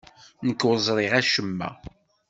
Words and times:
Nekk 0.45 0.61
ur 0.69 0.77
ẓriɣ 0.87 1.13
acemma. 1.19 1.69